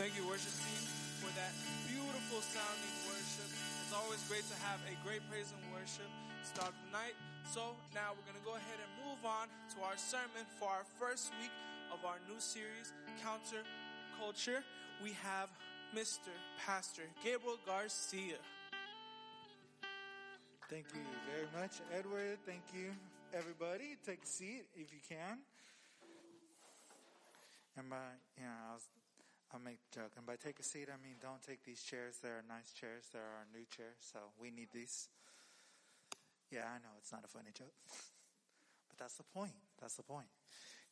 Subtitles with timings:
[0.00, 0.80] Thank you, worship team,
[1.20, 1.52] for that
[1.84, 3.44] beautiful sounding worship.
[3.84, 6.08] It's always great to have a great praise and worship
[6.40, 7.12] start the night.
[7.44, 10.88] So now we're going to go ahead and move on to our sermon for our
[10.96, 11.52] first week
[11.92, 13.60] of our new series, Counter
[14.16, 14.64] Culture.
[15.04, 15.52] We have
[15.92, 16.32] Mr.
[16.64, 18.40] Pastor Gabriel Garcia.
[20.72, 22.40] Thank you very much, Edward.
[22.48, 22.96] Thank you,
[23.36, 24.00] everybody.
[24.00, 25.44] Take a seat if you can.
[27.76, 28.00] And by,
[28.40, 28.88] I was,
[29.52, 30.12] I'll make a joke.
[30.16, 32.18] And by take a seat, I mean don't take these chairs.
[32.22, 33.10] They're nice chairs.
[33.12, 35.08] They're our new chairs, so we need these.
[36.50, 37.74] Yeah, I know it's not a funny joke.
[38.88, 39.54] But that's the point.
[39.80, 40.28] That's the point.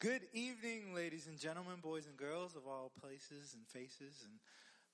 [0.01, 4.39] Good evening, ladies and gentlemen, boys and girls of all places and faces and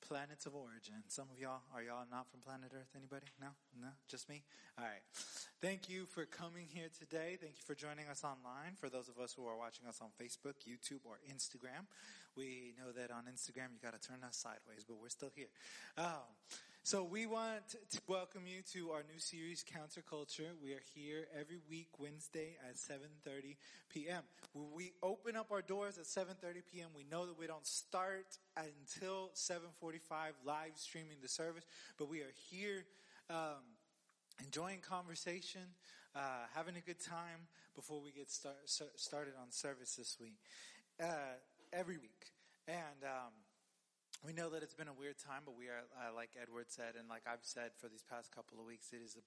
[0.05, 1.01] planets of origin.
[1.09, 2.93] Some of y'all, are y'all not from planet Earth?
[2.95, 3.27] Anybody?
[3.41, 3.49] No?
[3.81, 3.89] No?
[4.07, 4.45] Just me?
[4.79, 5.01] Alright.
[5.63, 7.39] Thank you for coming here today.
[7.41, 8.77] Thank you for joining us online.
[8.77, 11.89] For those of us who are watching us on Facebook, YouTube, or Instagram,
[12.37, 15.49] we know that on Instagram you gotta turn us sideways, but we're still here.
[15.97, 16.29] Um,
[16.87, 20.51] so we want to welcome you to our new series, Counterculture.
[20.63, 23.57] We are here every week, Wednesday at 7.30
[23.89, 24.23] p.m.
[24.53, 26.89] We open up our doors at 7.30 p.m.
[26.95, 30.01] We know that we don't start until 7.45
[30.45, 31.65] live streaming the service,
[31.99, 32.85] but we are here
[33.31, 33.65] um,
[34.45, 35.63] enjoying conversation,
[36.15, 40.37] uh, having a good time before we get start, started on service this week,
[41.03, 41.07] uh,
[41.73, 42.27] every week.
[42.69, 43.33] And um,
[44.25, 46.97] we know that it's been a weird time, but we are, uh, like Edward said,
[46.99, 49.19] and like I've said for these past couple of weeks, it is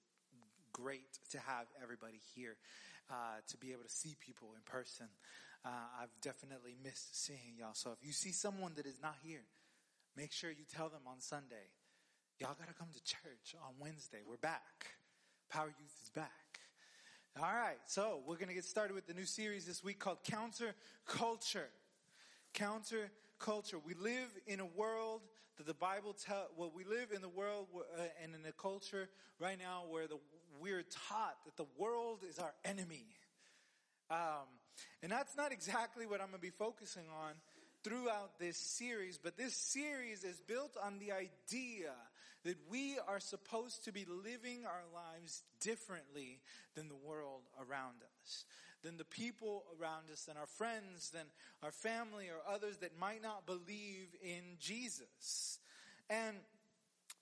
[0.72, 2.56] great to have everybody here,
[3.08, 5.06] uh, to be able to see people in person.
[5.64, 7.74] Uh, I've definitely missed seeing y'all.
[7.74, 9.46] So if you see someone that is not here,
[10.16, 11.70] make sure you tell them on Sunday,
[12.40, 14.18] y'all gotta come to church on Wednesday.
[14.26, 14.98] We're back.
[15.48, 16.58] Power Youth is back.
[17.38, 20.74] All right, so we're gonna get started with the new series this week called Counter
[21.06, 21.68] Culture.
[22.52, 23.78] Counter culture.
[23.78, 25.22] We live in a world
[25.56, 29.08] that the Bible tell, well, we live in the world uh, and in a culture
[29.38, 30.18] right now where the,
[30.60, 33.06] we're taught that the world is our enemy.
[34.10, 34.48] Um,
[35.02, 37.34] and that's not exactly what I'm going to be focusing on
[37.84, 41.92] throughout this series, but this series is built on the idea
[42.44, 46.40] that we are supposed to be living our lives differently
[46.74, 48.44] than the world around us
[48.82, 51.26] than the people around us, than our friends, than
[51.62, 55.58] our family or others that might not believe in Jesus.
[56.10, 56.36] And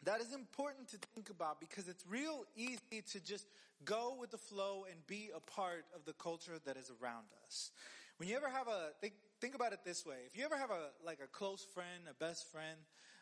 [0.05, 3.47] that is important to think about because it's real easy to just
[3.84, 7.71] go with the flow and be a part of the culture that is around us.
[8.19, 10.16] When you ever have a, think, think about it this way.
[10.27, 12.78] If you ever have a, like a close friend, a best friend,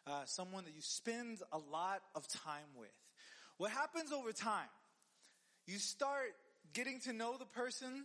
[0.07, 2.93] uh, someone that you spend a lot of time with,
[3.57, 4.69] what happens over time?
[5.67, 6.35] You start
[6.73, 8.05] getting to know the person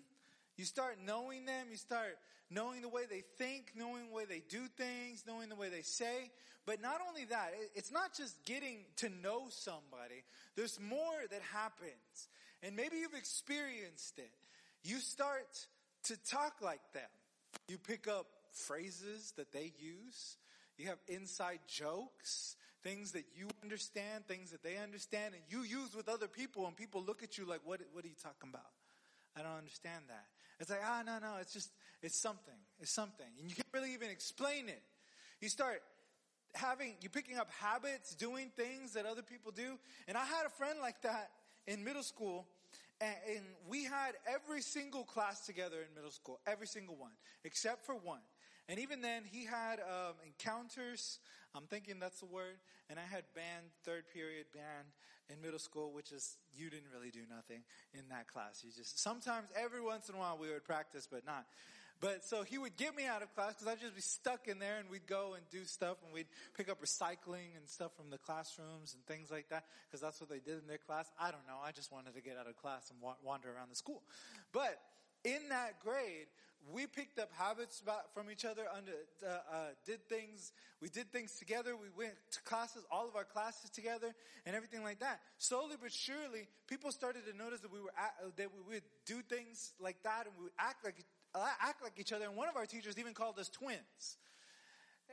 [0.59, 2.17] you start knowing them, you start
[2.51, 5.83] knowing the way they think, knowing the way they do things, knowing the way they
[5.83, 6.31] say.
[6.65, 10.25] But not only that, it's not just getting to know somebody.
[10.57, 12.27] There's more that happens.
[12.61, 14.31] And maybe you've experienced it.
[14.83, 15.65] You start
[16.03, 17.09] to talk like them.
[17.69, 20.35] You pick up phrases that they use.
[20.77, 25.95] You have inside jokes, things that you understand, things that they understand, and you use
[25.95, 28.71] with other people, and people look at you like, what, what are you talking about?
[29.37, 30.25] I don't understand that.
[30.59, 31.71] It's like, ah, no, no, it's just,
[32.01, 32.53] it's something.
[32.79, 33.27] It's something.
[33.39, 34.81] And you can't really even explain it.
[35.41, 35.81] You start
[36.53, 39.77] having, you're picking up habits, doing things that other people do.
[40.07, 41.31] And I had a friend like that
[41.67, 42.45] in middle school.
[42.99, 46.39] And, and we had every single class together in middle school.
[46.45, 47.11] Every single one.
[47.45, 48.21] Except for one.
[48.69, 51.19] And even then, he had um, encounters.
[51.55, 52.61] I'm thinking that's the word.
[52.89, 54.87] And I had band, third period band
[55.29, 57.63] in middle school, which is you didn't really do nothing
[57.93, 58.61] in that class.
[58.63, 61.45] You just sometimes every once in a while we would practice, but not.
[62.01, 64.59] But so he would get me out of class because I'd just be stuck in
[64.59, 68.09] there and we'd go and do stuff and we'd pick up recycling and stuff from
[68.09, 71.11] the classrooms and things like that because that's what they did in their class.
[71.19, 71.57] I don't know.
[71.63, 74.01] I just wanted to get out of class and wa- wander around the school.
[74.53, 74.79] But
[75.25, 76.27] in that grade,
[76.71, 77.81] we picked up habits
[78.13, 78.91] from each other under,
[79.25, 79.55] uh, uh,
[79.85, 84.13] did things, we did things together, we went to classes, all of our classes together,
[84.45, 85.21] and everything like that.
[85.37, 89.21] Slowly but surely, people started to notice that we were, at, that we would do
[89.21, 92.49] things like that and we would act like, uh, act like each other, and one
[92.49, 94.17] of our teachers even called us twins.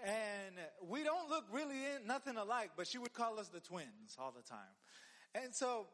[0.04, 0.56] And
[0.86, 4.32] we don't look really in, nothing alike, but she would call us the twins all
[4.36, 4.74] the time.
[5.34, 5.86] And so,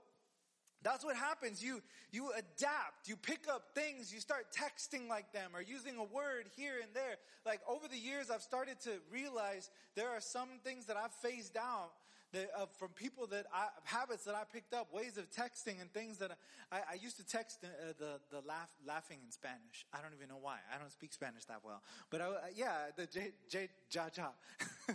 [0.83, 1.63] that's what happens.
[1.63, 1.81] You,
[2.11, 3.07] you adapt.
[3.07, 4.13] You pick up things.
[4.13, 7.17] You start texting like them or using a word here and there.
[7.47, 11.57] Like over the years, I've started to realize there are some things that I've phased
[11.57, 11.93] out
[12.33, 15.93] that, uh, from people that I, habits that I picked up, ways of texting and
[15.93, 16.33] things that
[16.71, 19.87] I, I used to text uh, the, the laugh, laughing in Spanish.
[19.93, 20.59] I don't even know why.
[20.75, 21.83] I don't speak Spanish that well.
[22.11, 24.29] But I, yeah, the J, J, ja, ja.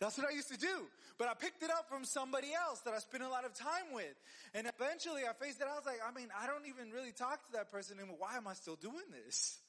[0.00, 0.86] That's what I used to do.
[1.18, 3.92] But I picked it up from somebody else that I spent a lot of time
[3.92, 4.14] with.
[4.54, 5.66] And eventually I faced it.
[5.70, 8.16] I was like, I mean, I don't even really talk to that person anymore.
[8.18, 9.60] Why am I still doing this?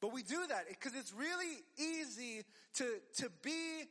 [0.00, 2.44] But we do that because it's really easy
[2.74, 2.86] to,
[3.16, 3.84] to be,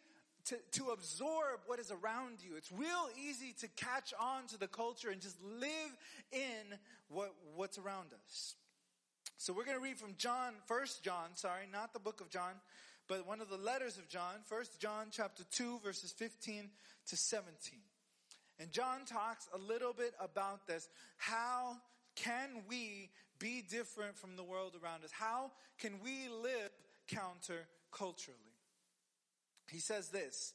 [0.48, 2.56] to, to absorb what is around you.
[2.56, 5.98] It's real easy to catch on to the culture and just live
[6.32, 6.78] in
[7.10, 8.56] what, what's around us.
[9.38, 12.54] So we're going to read from John, first John, sorry, not the book of John,
[13.08, 16.70] but one of the letters of John, first John chapter 2 verses 15
[17.08, 17.80] to 17.
[18.60, 20.90] And John talks a little bit about this.
[21.18, 21.78] How
[22.16, 25.12] can we be different from the world around us?
[25.12, 26.72] How can we live
[27.10, 28.47] counterculturally?
[29.70, 30.54] He says this.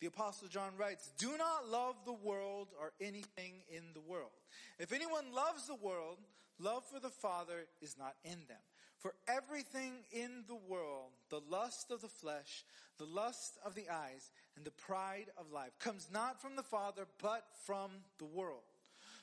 [0.00, 4.30] The apostle John writes, do not love the world or anything in the world.
[4.78, 6.18] If anyone loves the world,
[6.58, 8.58] love for the Father is not in them.
[8.98, 12.64] For everything in the world, the lust of the flesh,
[12.98, 17.06] the lust of the eyes, and the pride of life comes not from the Father,
[17.22, 18.60] but from the world.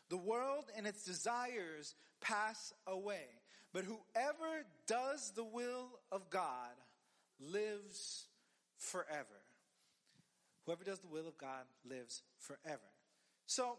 [0.10, 3.26] The world and its desires pass away,
[3.74, 6.74] but whoever does the will of God
[7.40, 8.26] lives
[8.78, 9.42] forever.
[10.66, 12.90] Whoever does the will of God lives forever.
[13.46, 13.78] So,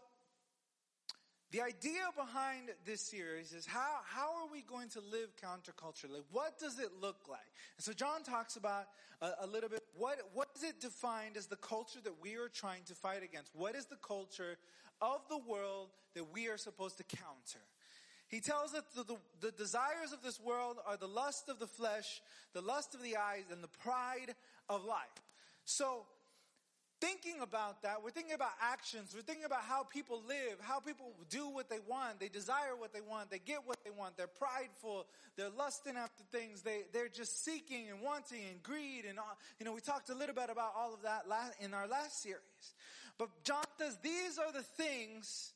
[1.51, 6.21] the idea behind this series is how, how are we going to live counterculturally?
[6.31, 7.39] What does it look like?
[7.77, 8.85] And so John talks about
[9.19, 12.49] a, a, little bit, what, what is it defined as the culture that we are
[12.49, 13.49] trying to fight against?
[13.55, 14.57] What is the culture
[15.01, 17.65] of the world that we are supposed to counter?
[18.27, 21.65] He tells us that the, the desires of this world are the lust of the
[21.65, 22.21] flesh,
[22.53, 24.35] the lust of the eyes, and the pride
[24.69, 24.99] of life.
[25.65, 26.05] So,
[27.01, 31.11] thinking about that, we're thinking about actions, we're thinking about how people live, how people
[31.29, 34.27] do what they want, they desire what they want, they get what they want, they're
[34.27, 35.07] prideful,
[35.37, 39.65] they're lusting after things, they, they're just seeking and wanting and greed and all, you
[39.65, 41.25] know, we talked a little bit about all of that
[41.61, 42.73] in our last series.
[43.17, 45.53] But John says these are the things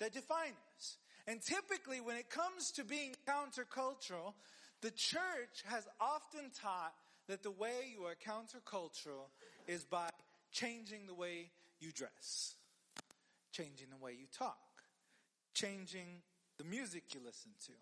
[0.00, 0.96] that define us.
[1.26, 4.34] And typically when it comes to being countercultural,
[4.80, 6.92] the church has often taught
[7.28, 9.30] that the way you are countercultural
[9.66, 10.10] is by
[10.50, 12.54] changing the way you dress,
[13.52, 14.58] changing the way you talk,
[15.54, 16.22] changing
[16.58, 17.72] the music you listen to,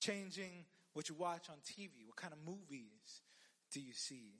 [0.00, 3.22] changing what you watch on TV, what kind of movies
[3.72, 4.32] do you see.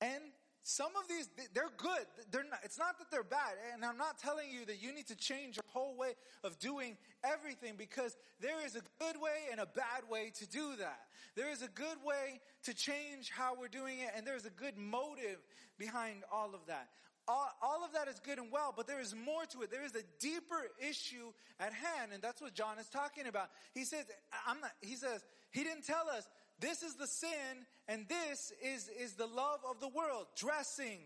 [0.00, 0.22] And
[0.66, 2.06] some of these, they're good.
[2.30, 3.52] They're not, it's not that they're bad.
[3.74, 6.96] And I'm not telling you that you need to change your whole way of doing
[7.22, 11.00] everything because there is a good way and a bad way to do that.
[11.36, 14.78] There is a good way to change how we're doing it and there's a good
[14.78, 15.36] motive
[15.78, 16.88] behind all of that.
[17.28, 19.70] All, all, of that is good and well, but there is more to it.
[19.70, 23.48] There is a deeper issue at hand, and that's what John is talking about.
[23.72, 24.04] He says,
[24.46, 26.28] I'm not, he says, he didn't tell us
[26.60, 30.26] this is the sin and this is, is the love of the world.
[30.36, 30.98] Dressing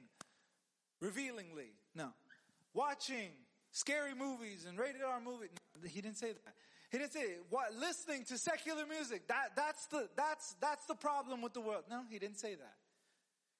[1.00, 1.72] revealingly.
[1.94, 2.08] No.
[2.74, 3.30] Watching
[3.72, 5.50] scary movies and rated R movies.
[5.82, 6.54] No, he didn't say that.
[6.90, 9.28] He didn't say what listening to secular music.
[9.28, 11.84] That that's the that's that's the problem with the world.
[11.90, 12.76] No, he didn't say that.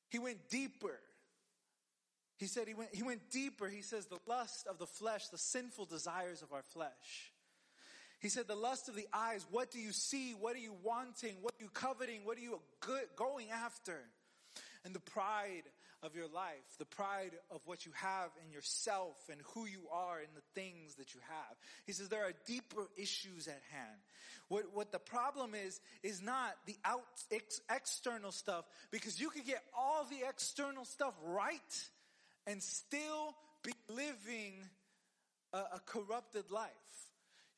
[0.08, 0.98] He went deeper.
[2.38, 3.68] He said he went he went deeper.
[3.68, 7.32] He says the lust of the flesh, the sinful desires of our flesh.
[8.20, 10.32] He said, the lust of the eyes, what do you see?
[10.32, 11.36] What are you wanting?
[11.40, 12.22] What are you coveting?
[12.24, 12.60] What are you
[13.16, 14.00] going after?
[14.84, 15.62] And the pride
[16.02, 20.18] of your life, the pride of what you have in yourself and who you are
[20.18, 21.56] and the things that you have.
[21.86, 24.00] He says there are deeper issues at hand.
[24.48, 27.02] What, what the problem is, is not the out,
[27.32, 31.88] ex, external stuff because you could get all the external stuff right
[32.46, 34.54] and still be living
[35.52, 36.70] a, a corrupted life.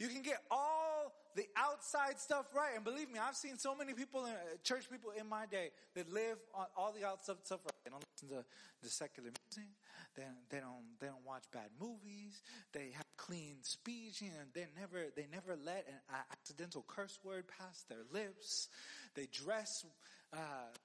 [0.00, 2.72] You can get all the outside stuff right.
[2.74, 5.70] And believe me, I've seen so many people, in, uh, church people in my day
[5.94, 7.74] that live on all the outside stuff right.
[7.84, 8.44] They don't listen to
[8.82, 9.70] the secular music.
[10.16, 12.40] They, they don't, they don't watch bad movies.
[12.72, 14.22] They have clean speech.
[14.22, 18.68] Know, they never, they never let an accidental curse word pass their lips.
[19.14, 19.84] They dress,
[20.32, 20.36] uh,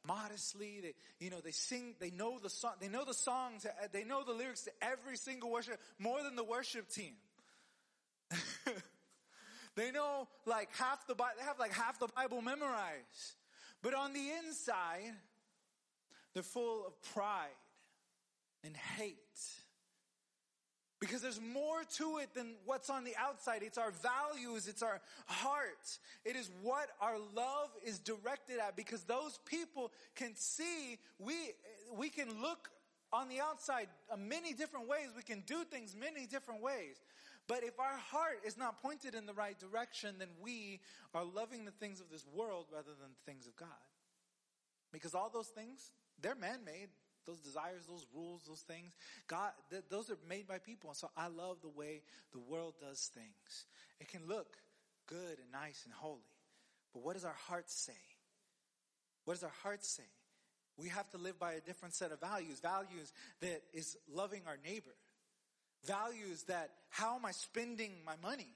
[0.06, 0.82] modestly.
[0.82, 0.94] They,
[1.24, 4.34] you know, they sing, they know the song, they know the songs, they know the
[4.34, 7.14] lyrics to every single worship more than the worship team.
[9.75, 13.36] They know like half the Bible, they have like half the Bible memorized.
[13.82, 15.13] But on the inside,
[16.34, 17.50] they're full of pride
[18.63, 19.17] and hate.
[21.00, 23.62] Because there's more to it than what's on the outside.
[23.63, 24.67] It's our values.
[24.67, 26.00] It's our heart.
[26.24, 31.36] It is what our love is directed at because those people can see, we,
[31.98, 32.70] we can look
[33.12, 35.10] on the outside uh, many different ways.
[35.15, 36.96] We can do things many different ways.
[37.48, 40.80] But if our heart is not pointed in the right direction, then we
[41.14, 43.70] are loving the things of this world rather than the things of God.
[44.92, 46.90] Because all those things, they're man-made.
[47.25, 48.94] those desires, those rules, those things.
[49.28, 50.90] God, th- those are made by people.
[50.90, 53.66] And so I love the way the world does things.
[54.00, 54.58] It can look
[55.08, 56.22] good and nice and holy.
[56.94, 57.94] But what does our heart say?
[59.25, 60.04] What does our heart say?
[60.78, 62.60] We have to live by a different set of values.
[62.60, 63.12] Values
[63.42, 64.96] that is loving our neighbor.
[65.86, 68.48] Values that how am I spending my money?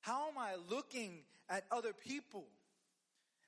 [0.00, 2.44] How am I looking at other people?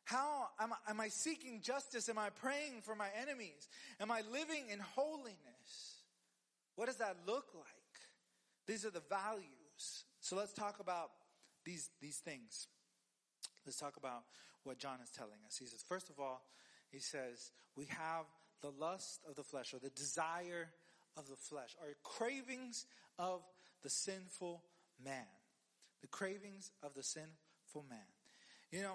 [0.04, 2.08] How am I, am I seeking justice?
[2.08, 3.68] Am I praying for my enemies?
[4.00, 5.98] Am I living in holiness?
[6.76, 7.66] What does that look like?
[8.66, 10.04] These are the values.
[10.20, 11.10] So let's talk about
[11.64, 12.68] these, these things.
[13.66, 14.24] Let's talk about
[14.64, 15.58] what John is telling us.
[15.58, 16.42] He says, first of all,
[16.90, 18.24] he says, we have
[18.62, 20.68] the lust of the flesh or the desire
[21.18, 22.86] of the flesh are cravings
[23.18, 23.42] of
[23.82, 24.62] the sinful
[25.04, 25.26] man.
[26.00, 28.06] The cravings of the sinful man.
[28.70, 28.94] You know,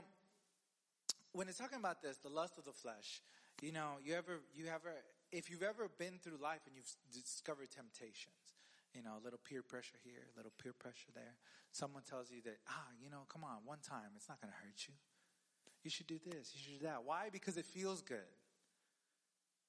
[1.33, 3.21] when it's talking about this, the lust of the flesh,
[3.61, 4.93] you know, you ever, you ever,
[5.31, 8.55] if you've ever been through life and you've discovered temptations,
[8.93, 11.35] you know, a little peer pressure here, a little peer pressure there.
[11.71, 14.59] Someone tells you that, ah, you know, come on, one time, it's not going to
[14.63, 14.93] hurt you.
[15.83, 17.03] You should do this, you should do that.
[17.03, 17.29] Why?
[17.31, 18.29] Because it feels good.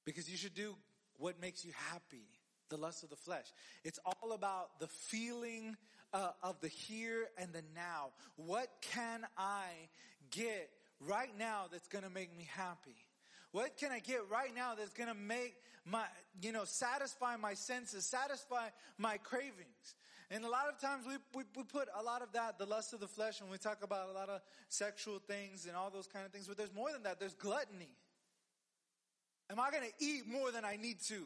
[0.05, 0.77] Because you should do
[1.17, 2.29] what makes you happy.
[2.71, 3.47] The lust of the flesh.
[3.85, 5.77] It's all about the feeling
[6.13, 8.11] uh, of the here and the now.
[8.37, 9.65] What can I
[10.31, 12.97] get right now that's going to make me happy?
[13.53, 15.55] What can I get right now that's going to make
[15.85, 16.05] my,
[16.43, 18.69] you know, satisfy my senses, satisfy
[18.99, 19.95] my cravings?
[20.31, 22.95] And a lot of times we, we, we, put a lot of that, the lust
[22.95, 26.07] of the flesh, when we talk about a lot of sexual things and all those
[26.07, 27.21] kind of things, but there's more than that.
[27.21, 27.95] There's gluttony.
[29.51, 31.25] Am I going to eat more than I need to?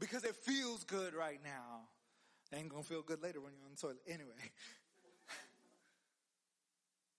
[0.00, 1.82] Because it feels good right now.
[2.52, 4.00] Ain't to feel good later when you're on the toilet.
[4.08, 4.34] Anyway.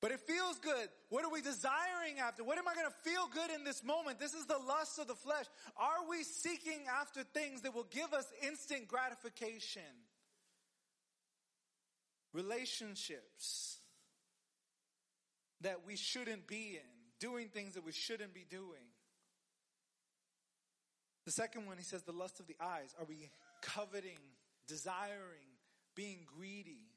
[0.02, 0.90] But it feels good.
[1.10, 2.44] What are we desiring after?
[2.44, 4.20] What am I going to feel good in this moment?
[4.20, 5.46] This is the lust of the flesh.
[5.78, 9.84] Are we seeking after things that will give us instant gratification?
[12.34, 13.78] Relationships
[15.62, 18.90] that we shouldn't be in, doing things that we shouldn't be doing.
[21.26, 22.96] The second one, he says, the lust of the eyes.
[23.00, 23.30] Are we
[23.62, 24.20] coveting,
[24.68, 25.58] desiring,
[25.96, 26.90] being greedy,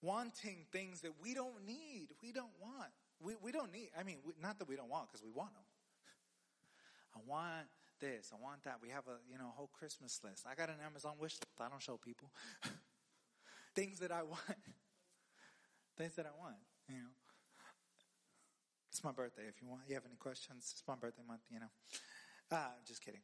[0.00, 2.90] wanting things that we don't need, we don't want?
[3.20, 5.54] We, we don't need, I mean, we, not that we don't want, because we want
[5.54, 5.64] them.
[7.14, 7.66] I want
[8.00, 8.78] this, I want that.
[8.82, 10.46] We have a, you know, whole Christmas list.
[10.50, 11.60] I got an Amazon wish list.
[11.60, 12.30] I don't show people.
[13.74, 14.58] things that I want.
[15.96, 16.56] things that I want,
[16.88, 17.12] you know.
[18.90, 19.42] It's my birthday.
[19.48, 21.70] If you want, you have any questions, it's my birthday month, you know.
[22.52, 23.20] Ah, just kidding.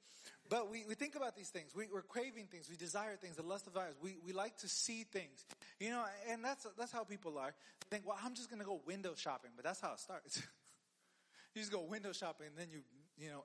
[0.49, 1.75] But we, we think about these things.
[1.75, 2.69] We, are craving things.
[2.71, 3.37] We desire things.
[3.37, 3.93] The lust of eyes.
[4.03, 5.45] We, we like to see things.
[5.79, 7.55] You know, and that's, that's how people are.
[7.81, 9.51] They think, well, I'm just going to go window shopping.
[9.55, 10.39] But that's how it starts.
[11.55, 12.81] you just go window shopping and then you,
[13.19, 13.45] you know,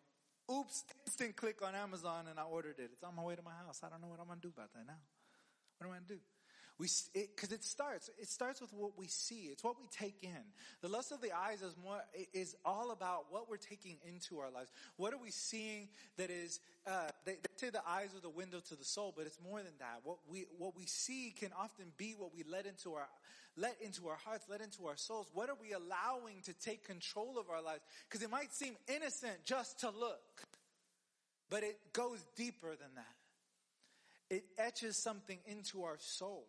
[0.53, 2.91] oops, instant click on Amazon and I ordered it.
[2.93, 3.81] It's on my way to my house.
[3.83, 4.99] I don't know what I'm going to do about that now.
[5.77, 6.19] What am I going to do?
[6.79, 9.49] We, because it, it, starts, it starts with what we see.
[9.51, 10.43] It's what we take in.
[10.81, 12.01] The lust of the eyes is more,
[12.33, 14.71] is all about what we're taking into our lives.
[14.97, 18.59] What are we seeing that is, uh, they, they say the eyes are the window
[18.69, 19.99] to the soul, but it's more than that.
[20.03, 23.07] What we, what we see can often be what we let into our,
[23.55, 25.27] let into our hearts, let into our souls.
[25.31, 27.81] What are we allowing to take control of our lives?
[28.09, 30.41] Because it might seem innocent just to look,
[31.51, 34.35] but it goes deeper than that.
[34.35, 36.47] It etches something into our soul.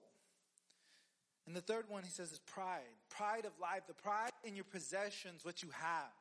[1.47, 2.83] And the third one he says is pride.
[3.11, 6.13] Pride of life, the pride in your possessions, what you have.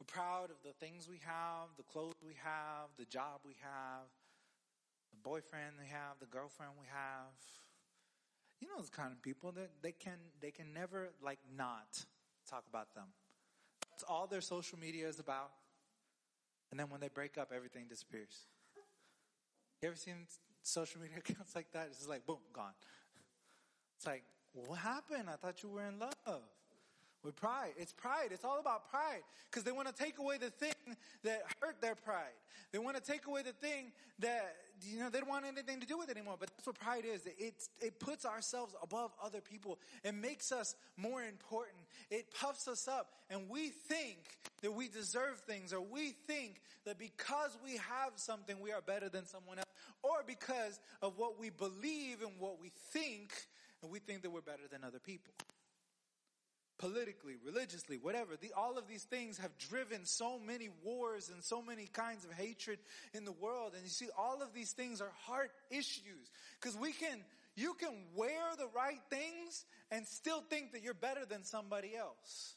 [0.00, 4.08] We're proud of the things we have, the clothes we have, the job we have,
[5.12, 7.32] the boyfriend we have, the girlfriend we have.
[8.60, 12.04] You know those kind of people that they can they can never like not
[12.48, 13.08] talk about them.
[13.90, 15.50] That's all their social media is about.
[16.70, 18.46] And then when they break up, everything disappears.
[19.82, 20.26] You ever seen
[20.62, 21.88] social media accounts like that?
[21.88, 22.72] It's just like boom, gone.
[24.04, 24.24] It's like,
[24.68, 25.30] what happened?
[25.32, 26.42] I thought you were in love.
[27.22, 27.72] With pride.
[27.78, 28.28] It's pride.
[28.32, 29.22] It's all about pride.
[29.50, 30.74] Because they want to take away the thing
[31.22, 32.36] that hurt their pride.
[32.70, 35.86] They want to take away the thing that, you know, they don't want anything to
[35.86, 36.36] do with it anymore.
[36.38, 37.24] But that's what pride is.
[37.24, 39.78] It, it puts ourselves above other people.
[40.04, 41.80] It makes us more important.
[42.10, 43.08] It puffs us up.
[43.30, 44.18] And we think
[44.60, 49.08] that we deserve things or we think that because we have something, we are better
[49.08, 49.68] than someone else.
[50.02, 53.32] Or because of what we believe and what we think
[53.84, 55.32] and we think that we're better than other people.
[56.78, 58.32] Politically, religiously, whatever.
[58.40, 62.32] The, all of these things have driven so many wars and so many kinds of
[62.32, 62.80] hatred
[63.12, 63.74] in the world.
[63.74, 66.32] And you see, all of these things are heart issues.
[66.60, 67.20] Cause we can,
[67.54, 72.54] you can wear the right things and still think that you're better than somebody else.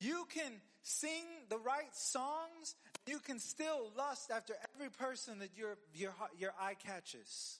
[0.00, 2.74] You can sing the right songs
[3.06, 7.58] you can still lust after every person that your, your, your eye catches.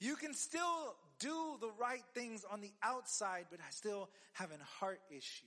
[0.00, 4.64] You can still do the right things on the outside, but I still have a
[4.64, 5.46] heart issue.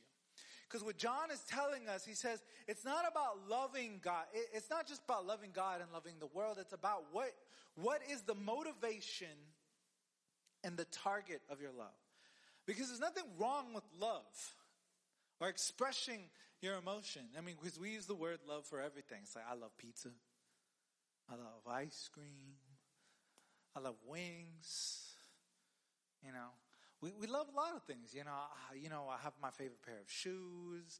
[0.67, 4.25] Because what John is telling us, he says, it's not about loving God.
[4.53, 6.57] It's not just about loving God and loving the world.
[6.59, 7.31] It's about what,
[7.75, 9.27] what is the motivation
[10.63, 11.87] and the target of your love.
[12.67, 14.53] Because there's nothing wrong with love
[15.39, 16.19] or expressing
[16.61, 17.23] your emotion.
[17.35, 19.19] I mean, because we use the word love for everything.
[19.23, 20.09] It's like, I love pizza.
[21.27, 22.57] I love ice cream.
[23.75, 25.08] I love wings.
[26.25, 26.49] You know,
[27.01, 28.13] we, we love a lot of things.
[28.13, 30.99] You know, I, you know, I have my favorite pair of shoes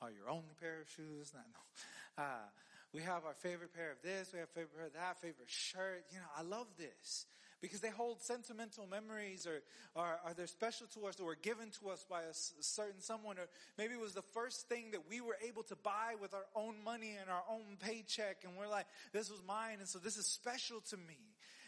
[0.00, 1.32] or your only pair of shoes.
[1.34, 1.44] Not,
[2.18, 2.24] no.
[2.24, 2.48] Uh,
[2.92, 4.32] we have our favorite pair of this.
[4.32, 6.04] We have favorite pair of that, favorite shirt.
[6.12, 7.26] You know, I love this
[7.60, 9.60] because they hold sentimental memories or,
[9.94, 13.38] or are they special to us or were given to us by a certain someone
[13.38, 16.46] or maybe it was the first thing that we were able to buy with our
[16.56, 20.16] own money and our own paycheck and we're like, this was mine and so this
[20.16, 21.18] is special to me.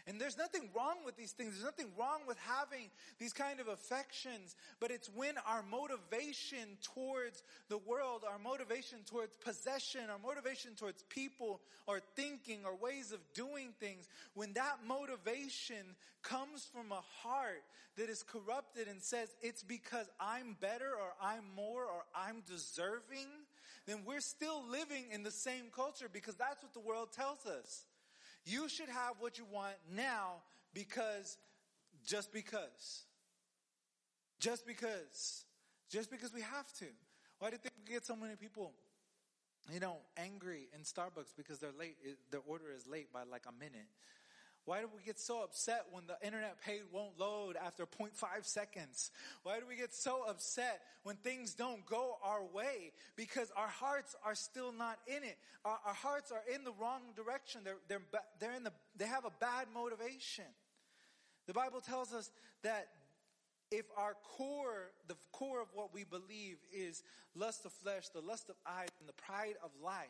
[0.06, 1.52] And there's nothing wrong with these things.
[1.52, 2.90] There's nothing wrong with having
[3.20, 9.36] these kind of affections, but it's when our motivation towards the world, our motivation towards
[9.36, 15.94] possession, our motivation towards people or thinking or ways of doing things, when that motivation
[16.22, 17.62] comes from a heart
[17.96, 23.28] that is corrupted and says it's because I'm better or I'm more or I'm deserving,
[23.86, 27.84] then we're still living in the same culture because that's what the world tells us.
[28.44, 30.42] You should have what you want now
[30.74, 31.38] because,
[32.06, 33.04] just because.
[34.40, 35.44] Just because.
[35.90, 36.86] Just because we have to.
[37.38, 38.72] Why do you think we get so many people,
[39.72, 43.42] you know, angry in Starbucks because they're late, eh, their order is late by like
[43.48, 43.88] a minute?
[44.64, 49.10] Why do we get so upset when the internet page won't load after 0.5 seconds?
[49.42, 52.92] Why do we get so upset when things don't go our way?
[53.16, 55.36] Because our hearts are still not in it.
[55.64, 57.62] Our, our hearts are in the wrong direction.
[57.64, 58.02] They're, they're,
[58.38, 60.44] they're in the, they have a bad motivation.
[61.48, 62.30] The Bible tells us
[62.62, 62.86] that
[63.72, 67.02] if our core, the core of what we believe is
[67.34, 70.06] lust of flesh, the lust of eyes, and the pride of life,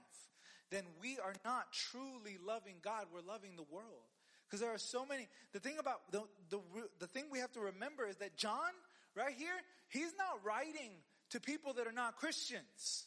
[0.70, 3.06] then we are not truly loving God.
[3.12, 4.11] We're loving the world.
[4.52, 6.58] Because there are so many, the thing about, the, the,
[7.00, 8.68] the thing we have to remember is that John,
[9.16, 9.54] right here,
[9.88, 10.90] he's not writing
[11.30, 13.06] to people that are not Christians.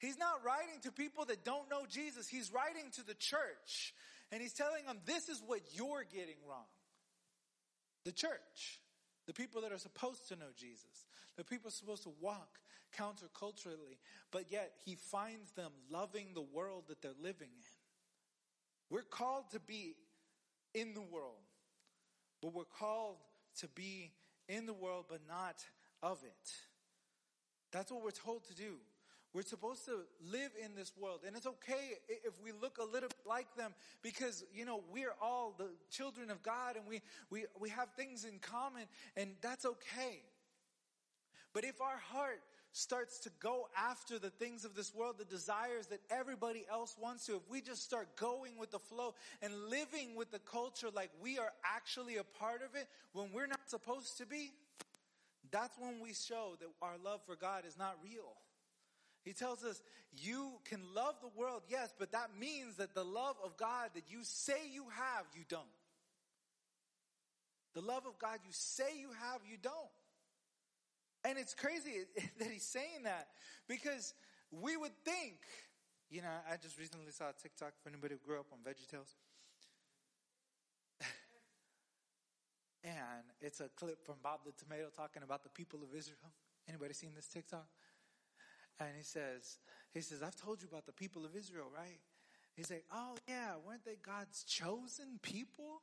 [0.00, 2.26] He's not writing to people that don't know Jesus.
[2.26, 3.94] He's writing to the church.
[4.32, 6.66] And he's telling them, this is what you're getting wrong.
[8.04, 8.80] The church.
[9.28, 11.06] The people that are supposed to know Jesus.
[11.36, 12.58] The people supposed to walk
[12.98, 13.98] counterculturally.
[14.32, 17.84] But yet he finds them loving the world that they're living in.
[18.90, 19.94] We're called to be
[20.74, 21.34] in the world.
[22.42, 23.16] But we're called
[23.60, 24.12] to be
[24.48, 25.64] in the world, but not
[26.02, 26.52] of it.
[27.72, 28.74] That's what we're told to do.
[29.32, 31.20] We're supposed to live in this world.
[31.26, 35.54] And it's okay if we look a little like them because, you know, we're all
[35.58, 38.84] the children of God and we, we, we have things in common
[39.16, 40.22] and that's okay.
[41.52, 42.40] But if our heart
[42.74, 47.24] starts to go after the things of this world, the desires that everybody else wants
[47.26, 51.10] to, if we just start going with the flow and living with the culture like
[51.22, 54.50] we are actually a part of it when we're not supposed to be,
[55.52, 58.34] that's when we show that our love for God is not real.
[59.22, 59.80] He tells us
[60.18, 64.04] you can love the world, yes, but that means that the love of God that
[64.08, 65.62] you say you have, you don't.
[67.74, 69.74] The love of God you say you have, you don't.
[71.24, 72.04] And it's crazy
[72.38, 73.28] that he's saying that
[73.66, 74.14] because
[74.50, 75.38] we would think,
[76.10, 79.14] you know, I just recently saw a TikTok for anybody who grew up on VeggieTales.
[82.84, 86.30] and it's a clip from Bob the Tomato talking about the people of Israel.
[86.68, 87.66] Anybody seen this TikTok?
[88.78, 89.58] And he says,
[89.92, 92.00] he says, I've told you about the people of Israel, right?
[92.54, 95.82] He's like, oh yeah, weren't they God's chosen people?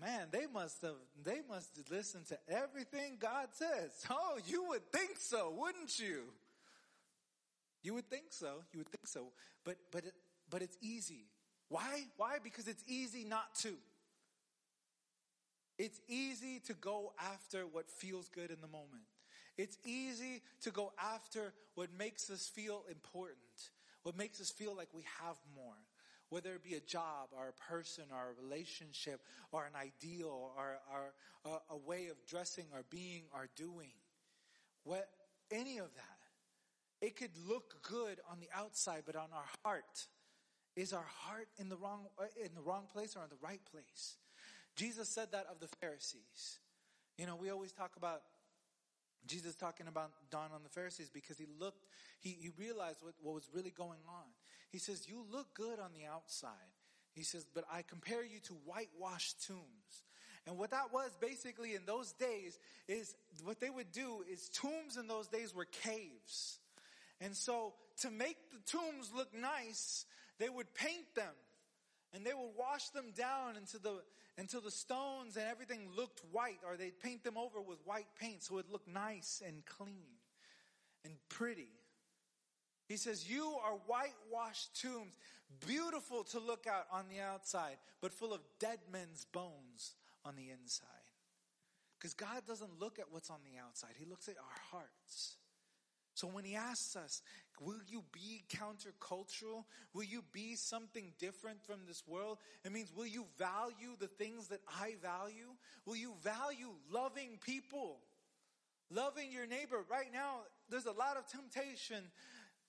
[0.00, 4.04] Man, they must have, they must listen to everything God says.
[4.10, 6.22] Oh, you would think so, wouldn't you?
[7.82, 8.62] You would think so.
[8.72, 9.28] You would think so.
[9.64, 10.14] But, but, it,
[10.50, 11.26] but it's easy.
[11.68, 12.04] Why?
[12.16, 12.38] Why?
[12.42, 13.74] Because it's easy not to.
[15.78, 19.02] It's easy to go after what feels good in the moment.
[19.56, 23.38] It's easy to go after what makes us feel important,
[24.02, 25.76] what makes us feel like we have more
[26.34, 29.20] whether it be a job or a person or a relationship
[29.52, 33.92] or an ideal or, or a, way of dressing or being or doing.
[34.82, 35.08] What,
[35.52, 37.06] any of that.
[37.06, 40.08] It could look good on the outside, but on our heart,
[40.74, 42.06] is our heart in the wrong,
[42.44, 44.16] in the wrong place or in the right place?
[44.74, 46.58] Jesus said that of the Pharisees.
[47.16, 48.22] You know, we always talk about
[49.24, 51.86] Jesus talking about Don on the Pharisees because he looked,
[52.18, 54.26] he, he realized what, what was really going on.
[54.74, 56.50] He says, You look good on the outside.
[57.12, 60.02] He says, But I compare you to whitewashed tombs.
[60.48, 62.58] And what that was basically in those days
[62.88, 66.58] is what they would do is tombs in those days were caves.
[67.20, 70.06] And so to make the tombs look nice,
[70.40, 71.36] they would paint them
[72.12, 74.02] and they would wash them down into the
[74.38, 78.42] until the stones and everything looked white or they'd paint them over with white paint
[78.42, 80.18] so it looked nice and clean
[81.04, 81.70] and pretty.
[82.86, 85.16] He says, You are whitewashed tombs,
[85.66, 89.94] beautiful to look at on the outside, but full of dead men's bones
[90.24, 90.88] on the inside.
[91.98, 95.36] Because God doesn't look at what's on the outside, He looks at our hearts.
[96.14, 97.22] So when He asks us,
[97.60, 99.64] Will you be countercultural?
[99.92, 102.38] Will you be something different from this world?
[102.64, 105.54] It means, Will you value the things that I value?
[105.86, 108.00] Will you value loving people?
[108.90, 109.84] Loving your neighbor.
[109.88, 112.04] Right now, there's a lot of temptation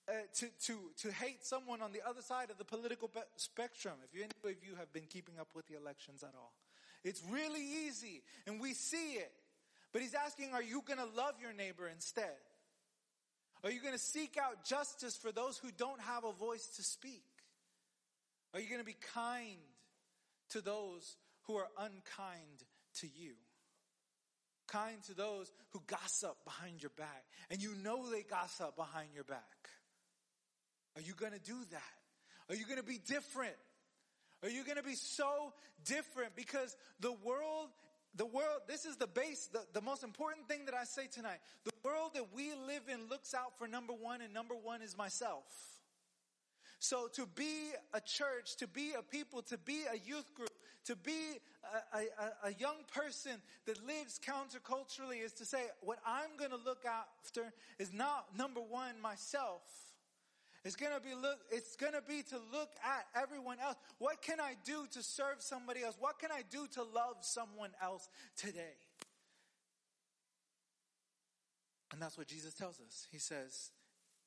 [0.08, 3.94] uh, to, to, to hate someone on the other side of the political spectrum.
[4.04, 6.52] If any of you have been keeping up with the elections at all,
[7.02, 9.32] it's really easy and we see it.
[9.92, 12.36] But he's asking, are you going to love your neighbor instead?
[13.64, 16.82] Are you going to seek out justice for those who don't have a voice to
[16.82, 17.24] speak?
[18.54, 19.58] Are you going to be kind
[20.50, 21.16] to those
[21.46, 22.62] who are unkind
[23.00, 23.32] to you?
[24.68, 29.24] Kind to those who gossip behind your back and you know they gossip behind your
[29.24, 29.70] back.
[30.96, 32.48] Are you going to do that?
[32.48, 33.56] Are you going to be different?
[34.42, 35.52] Are you going to be so
[35.84, 36.34] different?
[36.36, 37.68] Because the world,
[38.14, 41.38] the world, this is the base, the, the most important thing that I say tonight.
[41.64, 44.96] The world that we live in looks out for number one and number one is
[44.96, 45.44] myself.
[46.78, 50.50] So to be a church, to be a people, to be a youth group,
[50.84, 51.40] to be
[51.92, 53.32] a, a, a, young person
[53.66, 58.60] that lives counterculturally is to say, what I'm going to look after is not number
[58.60, 59.62] one, myself.
[60.66, 63.76] It's gonna be look, it's gonna be to look at everyone else.
[63.98, 65.94] What can I do to serve somebody else?
[66.00, 68.74] What can I do to love someone else today?
[71.92, 73.06] And that's what Jesus tells us.
[73.12, 73.70] He says,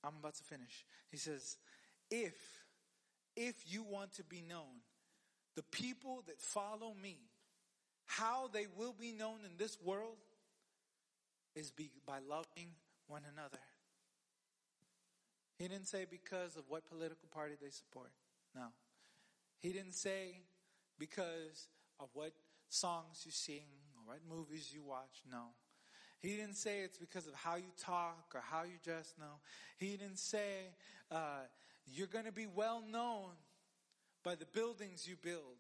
[0.02, 0.86] I'm about to finish.
[1.12, 1.58] He says,
[2.10, 2.38] if,
[3.36, 4.80] if you want to be known,
[5.58, 7.18] the people that follow me,
[8.06, 10.16] how they will be known in this world
[11.54, 12.70] is be, by loving
[13.08, 13.60] one another.
[15.60, 18.12] He didn't say because of what political party they support.
[18.56, 18.68] No.
[19.60, 20.40] He didn't say
[20.98, 21.68] because
[22.00, 22.32] of what
[22.70, 25.22] songs you sing or what movies you watch.
[25.30, 25.48] No.
[26.22, 29.14] He didn't say it's because of how you talk or how you dress.
[29.20, 29.42] No.
[29.78, 30.72] He didn't say
[31.12, 31.42] uh,
[31.86, 33.32] you're going to be well known
[34.24, 35.58] by the buildings you build,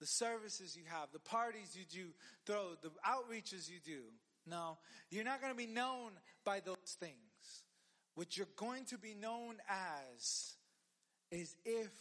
[0.00, 2.08] the services you have, the parties you do
[2.44, 4.02] throw, the outreaches you do.
[4.46, 4.76] No.
[5.10, 6.10] You're not going to be known
[6.44, 7.14] by those things.
[8.14, 10.54] What you're going to be known as
[11.30, 11.92] is if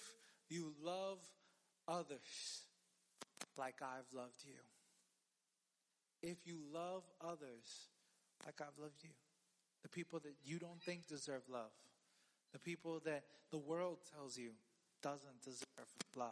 [0.49, 1.19] you love
[1.88, 2.62] others
[3.58, 4.60] like I've loved you.
[6.21, 7.89] If you love others
[8.45, 9.10] like I've loved you.
[9.82, 11.71] The people that you don't think deserve love.
[12.54, 14.52] The people that the world tells you
[15.02, 16.32] doesn't deserve love.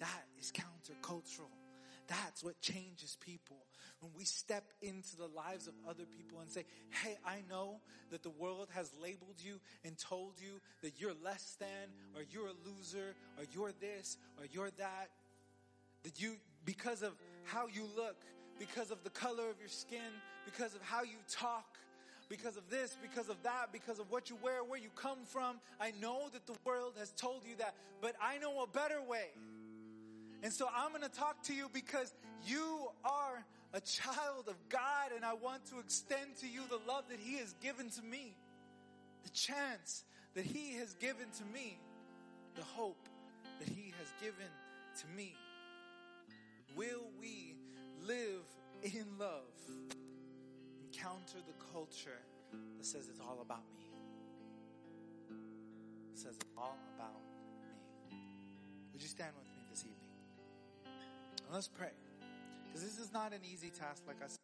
[0.00, 1.65] That is countercultural.
[2.08, 3.56] That's what changes people.
[4.00, 6.64] When we step into the lives of other people and say,
[7.02, 11.56] Hey, I know that the world has labeled you and told you that you're less
[11.58, 11.68] than,
[12.14, 15.10] or you're a loser, or you're this, or you're that.
[16.04, 17.12] That you, because of
[17.44, 18.16] how you look,
[18.58, 20.12] because of the color of your skin,
[20.44, 21.78] because of how you talk,
[22.28, 25.56] because of this, because of that, because of what you wear, where you come from.
[25.80, 29.28] I know that the world has told you that, but I know a better way.
[30.46, 32.14] And so I'm going to talk to you because
[32.46, 37.02] you are a child of God and I want to extend to you the love
[37.10, 38.36] that He has given to me,
[39.24, 40.04] the chance
[40.34, 41.80] that He has given to me,
[42.54, 43.08] the hope
[43.58, 44.46] that He has given
[45.00, 45.34] to me.
[46.76, 47.56] Will we
[48.06, 48.44] live
[48.84, 49.50] in love?
[50.94, 52.22] Encounter the culture
[52.78, 53.90] that says it's all about me.
[56.12, 57.20] It says it's all about
[58.08, 58.16] me.
[58.92, 60.05] Would you stand with me this evening?
[61.52, 61.90] Let's pray.
[62.66, 64.35] Because this is not an easy task, like I said.